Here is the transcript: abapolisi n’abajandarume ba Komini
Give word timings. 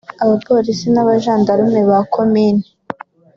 abapolisi 0.23 0.85
n’abajandarume 0.91 1.81
ba 1.89 1.99
Komini 2.13 2.65